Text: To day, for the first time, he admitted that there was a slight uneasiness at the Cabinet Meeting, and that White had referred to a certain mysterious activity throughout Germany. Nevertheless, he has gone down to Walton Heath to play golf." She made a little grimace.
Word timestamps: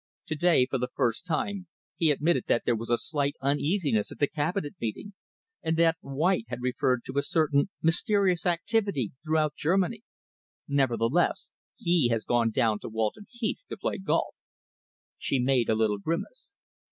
To 0.29 0.35
day, 0.35 0.65
for 0.65 0.79
the 0.79 0.87
first 0.95 1.27
time, 1.27 1.67
he 1.95 2.09
admitted 2.09 2.45
that 2.47 2.63
there 2.65 2.75
was 2.75 2.89
a 2.89 2.97
slight 2.97 3.35
uneasiness 3.39 4.11
at 4.11 4.17
the 4.17 4.25
Cabinet 4.25 4.73
Meeting, 4.81 5.13
and 5.61 5.77
that 5.77 5.97
White 6.01 6.45
had 6.47 6.59
referred 6.59 7.03
to 7.05 7.19
a 7.19 7.21
certain 7.21 7.69
mysterious 7.83 8.47
activity 8.47 9.11
throughout 9.23 9.53
Germany. 9.55 10.01
Nevertheless, 10.67 11.51
he 11.75 12.07
has 12.09 12.25
gone 12.25 12.49
down 12.49 12.79
to 12.79 12.89
Walton 12.89 13.27
Heath 13.29 13.61
to 13.69 13.77
play 13.77 13.99
golf." 13.99 14.33
She 15.19 15.37
made 15.37 15.69
a 15.69 15.75
little 15.75 15.99
grimace. 15.99 16.55